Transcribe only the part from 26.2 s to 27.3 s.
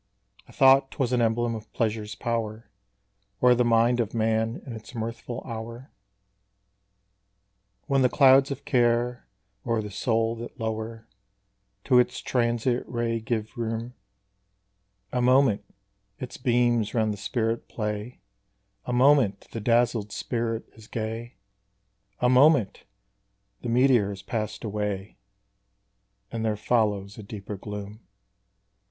And there follows a